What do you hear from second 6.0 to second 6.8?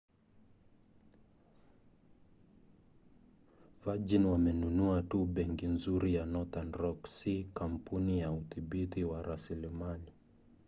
ya northern